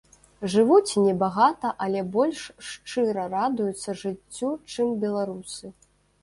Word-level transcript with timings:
Жывуць 0.51 0.99
небагата, 1.07 1.71
але 1.85 2.01
больш 2.15 2.39
шчыра 2.69 3.27
радуюцца 3.35 3.95
жыццю, 4.01 4.49
чым 4.71 4.97
беларусы. 5.07 5.73